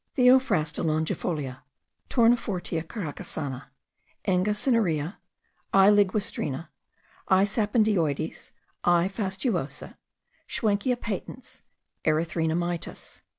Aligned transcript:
Theophrasta 0.17 0.83
longifolia, 0.83 1.59
Tournefortia 2.09 2.81
caracasana, 2.81 3.65
Inga 4.27 4.53
cinerea, 4.55 5.17
I. 5.71 5.91
ligustrina, 5.91 6.69
I. 7.27 7.43
sapindioides, 7.45 8.51
I. 8.83 9.07
fastuosa, 9.07 9.97
Schwenkia 10.49 10.99
patens, 10.99 11.61
Erythrina 12.03 12.57
mitis. 12.57 13.21